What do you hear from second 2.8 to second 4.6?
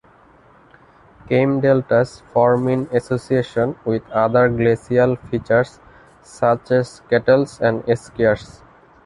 association with other